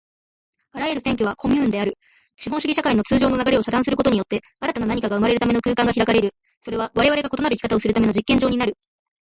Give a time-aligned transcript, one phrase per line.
[0.71, 1.95] あらゆる占拠はコミューンである。
[2.35, 6.33] 資本主義社会の通常の流れを遮断することによって、新たな何かが生まれるための空間が開かれる。
[6.59, 8.73] それはわれわれが異なる生き方をするための実験の場になる。